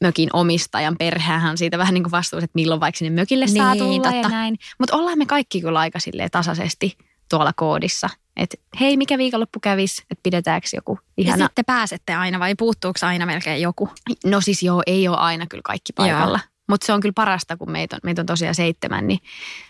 [0.00, 3.74] mökin omistajan perhehän on siitä vähän niin kuin vastuus, että milloin vaikka sinne mökille saa
[3.74, 4.28] Niin, tulla ja totta.
[4.28, 4.56] näin.
[4.78, 6.98] Mutta ollaan me kaikki kyllä aika silleen tasaisesti
[7.30, 8.10] tuolla koodissa.
[8.36, 11.44] Että hei, mikä viikonloppu kävisi, että pidetäänkö joku Ja ihana.
[11.46, 13.88] sitten pääsette aina vai puuttuuko aina melkein joku?
[14.24, 16.40] No siis joo, ei ole aina kyllä kaikki paikalla.
[16.68, 19.18] Mutta se on kyllä parasta, kun meitä on, meitä on tosiaan seitsemän, niin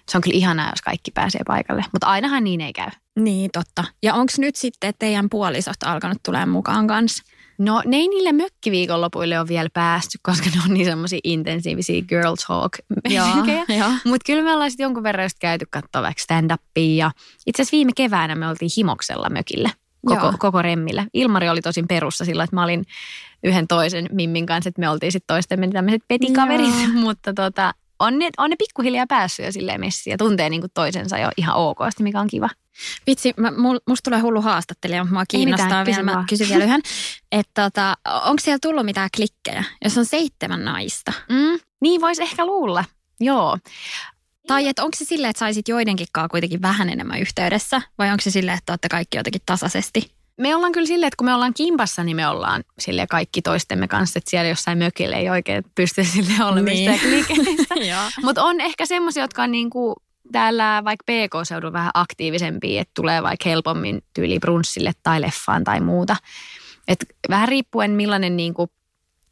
[0.09, 1.85] se on kyllä ihanaa, jos kaikki pääsee paikalle.
[1.93, 2.91] Mutta ainahan niin ei käy.
[3.19, 3.85] Niin, totta.
[4.03, 7.23] Ja onko nyt sitten teidän puolisot alkanut tulemaan mukaan kanssa?
[7.59, 12.35] No ne ei niille mökkiviikonlopuille ole vielä päästy, koska ne on niin semmoisia intensiivisiä girl
[12.49, 12.73] talk.
[14.05, 17.11] Mutta kyllä me ollaan sitten jonkun verran just käyty katsoa vaikka stand-upia ja
[17.47, 19.71] itse asiassa viime keväänä me oltiin himoksella mökillä.
[20.05, 20.35] Koko, Joo.
[20.39, 21.07] koko remmillä.
[21.13, 22.85] Ilmari oli tosin perussa silloin, että mä olin
[23.45, 26.89] yhden toisen Mimmin kanssa, että me oltiin sitten toistemme tämmöiset petikaverit, Joo.
[27.05, 31.19] mutta tota, on ne, on ne pikkuhiljaa päässyt jo silleen messiin ja tuntee niinku toisensa
[31.19, 32.49] jo ihan okosti, mikä on kiva.
[33.07, 36.03] Vitsi, mä, mul, musta tulee hullu haastattelija, mutta mua kiinnostaa mitään, vielä.
[36.03, 36.81] Mä kysyn vielä yhden.
[37.33, 41.13] Että tota, onko siellä tullut mitään klikkejä, jos on seitsemän naista?
[41.29, 42.85] Mm, niin voisi ehkä luulla,
[43.21, 43.59] joo.
[44.47, 47.83] Tai että onko se silleen, että saisit joidenkin kuitenkin vähän enemmän yhteydessä?
[47.99, 50.15] Vai onko se silleen, että olette kaikki jotenkin tasaisesti?
[50.41, 53.89] Me ollaan kyllä silleen, että kun me ollaan kimpassa, niin me ollaan sille kaikki toistemme
[53.89, 56.91] kanssa, että siellä jossain mökillä ei oikein pysty sille olla Niin.
[56.91, 58.11] mistään.
[58.25, 59.95] Mutta on ehkä semmoisia, jotka on niinku
[60.33, 66.17] täällä vaikka PK-seudun vähän aktiivisempia, että tulee vaikka helpommin tyyli brunssille tai leffaan tai muuta.
[66.89, 68.71] Et vähän riippuen millainen, niinku,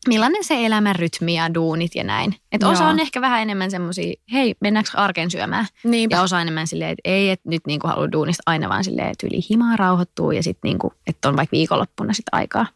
[0.09, 2.35] millainen se elämän rytmi ja duunit ja näin.
[2.53, 5.67] Et osa on ehkä vähän enemmän semmoisia, hei mennäänkö arkeen syömään?
[5.85, 6.17] Niinpä.
[6.17, 9.27] Ja osa enemmän silleen, että ei, että nyt niinku haluaa duunista aina vaan silleen, että
[9.27, 12.67] yli himaa rauhoittuu ja sitten niinku, että on vaikka viikonloppuna sitten aikaa.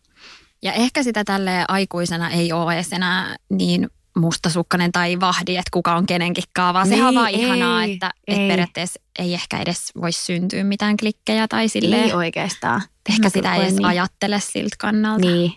[0.62, 5.94] Ja ehkä sitä tälle aikuisena ei ole edes enää niin mustasukkainen tai vahdi, että kuka
[5.96, 8.34] on kenenkinkaan, vaan sehän on Niin, vaan ihanaa, ei, että, ei.
[8.34, 12.04] että periaatteessa ei ehkä edes voisi syntyä mitään klikkejä tai silleen.
[12.04, 12.82] Ei oikeastaan.
[13.08, 13.84] Ehkä Mä sitä ei edes niin.
[13.86, 15.26] ajattele siltä kannalta.
[15.26, 15.52] Niin.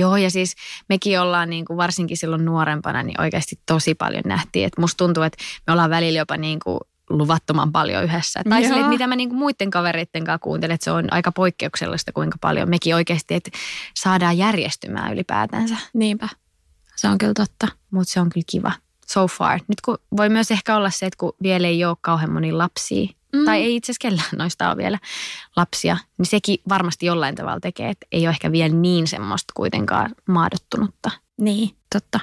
[0.00, 0.54] Joo, ja siis
[0.88, 4.66] mekin ollaan niin kuin varsinkin silloin nuorempana niin oikeasti tosi paljon nähtiin.
[4.66, 8.40] Että musta tuntuu, että me ollaan välillä jopa niin kuin luvattoman paljon yhdessä.
[8.48, 12.12] Tai että mitä mä niin kuin muiden kavereiden kanssa kuuntelen, että se on aika poikkeuksellista,
[12.12, 13.50] kuinka paljon mekin oikeasti, että
[13.96, 15.76] saadaan järjestymään ylipäätänsä.
[15.92, 16.28] Niinpä.
[16.96, 17.68] Se on kyllä totta.
[17.90, 18.72] Mutta se on kyllä kiva.
[19.06, 19.60] So far.
[19.68, 23.08] Nyt kun voi myös ehkä olla se, että kun vielä ei ole kauhean moni lapsia,
[23.32, 23.44] Mm.
[23.44, 24.98] tai ei itse asiassa kellään noista ole vielä
[25.56, 30.14] lapsia, niin sekin varmasti jollain tavalla tekee, että ei ole ehkä vielä niin semmoista kuitenkaan
[30.28, 31.10] maadottunutta.
[31.40, 32.20] Niin, totta.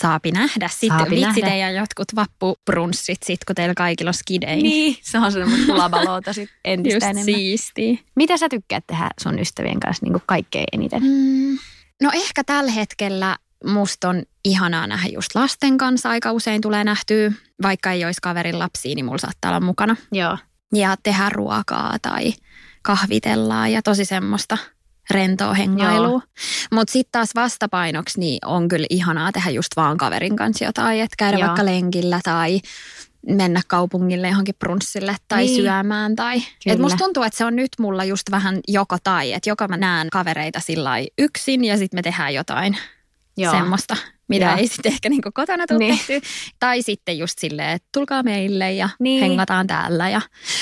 [0.00, 0.88] Saapi nähdä sitten.
[0.98, 1.46] Saapi Vitsi nähdä.
[1.46, 4.62] teidän jotkut vappubrunssit sit, kun teillä kaikilla on skidei.
[4.62, 7.24] Niin, se on semmoista labaloota sit entistä Just enemmän.
[7.24, 7.96] siistiä.
[8.14, 11.02] Mitä sä tykkäät tehdä sun ystävien kanssa niin kaikkein eniten?
[11.02, 11.58] Mm.
[12.02, 16.10] No ehkä tällä hetkellä musta on ihanaa nähdä just lasten kanssa.
[16.10, 17.32] Aika usein tulee nähtyä,
[17.62, 19.96] vaikka ei olisi kaverin lapsia, niin mulla saattaa olla mukana.
[20.12, 20.38] Joo.
[20.74, 22.32] Ja tehdä ruokaa tai
[22.82, 24.58] kahvitellaan ja tosi semmoista
[25.10, 26.20] rentoa hengailua.
[26.72, 31.14] Mutta sitten taas vastapainoksi niin on kyllä ihanaa tehdä just vaan kaverin kanssa jotain, että
[31.18, 31.46] käydä Joo.
[31.46, 32.60] vaikka lenkillä tai
[33.26, 35.62] mennä kaupungille johonkin brunssille tai Niin.
[35.62, 36.16] syömään.
[36.16, 36.42] Tai.
[36.66, 39.76] Et musta tuntuu, että se on nyt mulla just vähän joko tai, että joko mä
[39.76, 42.76] näen kavereita sillä yksin ja sitten me tehdään jotain
[43.36, 43.52] Joo.
[43.52, 43.96] semmoista
[44.28, 45.98] mitä ei sitten ehkä niin kotona tule Niin.
[46.06, 46.20] tehty.
[46.60, 49.20] Tai sitten just silleen, että tulkaa meille ja Niin.
[49.20, 50.08] hengataan täällä.
[50.10, 50.20] Ja...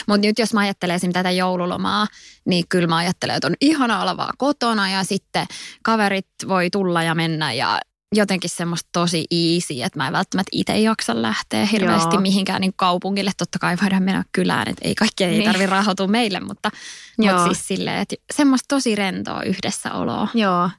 [0.09, 1.13] Mutta nyt jos mä ajattelen esim.
[1.13, 2.07] tätä joululomaa,
[2.47, 5.47] niin kyllä mä ajattelen, että on ihana olla vaan kotona ja sitten
[5.83, 7.81] kaverit voi tulla ja mennä ja
[8.15, 12.21] jotenkin semmoista tosi easy, että mä en välttämättä itse jaksa lähteä hirveästi Joo.
[12.21, 13.31] mihinkään niin kaupungille.
[13.39, 15.53] Totta kai voidaan mennä kylään, että ei kaikkea ei Niin.
[15.53, 16.71] tarvi rahoitua meille, mutta,
[17.19, 17.33] Joo.
[17.39, 20.29] mutta siis silleen, että semmoista tosi rentoa yhdessäoloa.
[20.35, 20.71] Joo.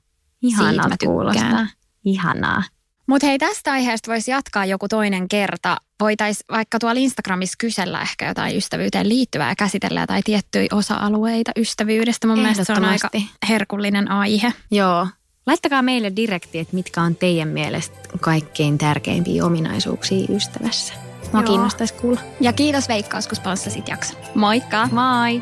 [0.41, 1.67] Ihanaa kuulostaa.
[2.06, 2.63] Ihanaa.
[3.08, 5.78] Mutta hei, tästä aiheesta voisi jatkaa joku toinen kerta.
[6.00, 12.28] Voitaisiin vaikka tuolla Instagramissa kysellä ehkä jotain ystävyyteen liittyvää ja käsitellä jotain tiettyjä osa-alueita ystävyydestä.
[12.28, 13.10] Mun mielestä se on aika
[13.50, 14.54] herkullinen aihe.
[14.72, 15.08] Joo.
[15.46, 20.93] Laittakaa meille direkti, että mitkä on teidän mielestä kaikkein tärkeimpiä ominaisuuksia ystävässä.
[21.34, 21.48] Mua Joo.
[21.48, 22.20] kiinnostaisi kuulla.
[22.39, 24.20] Ja kiitos Veikkaus, kun sponssasit jakson.
[24.36, 24.89] Moikka!
[24.91, 25.41] Moi!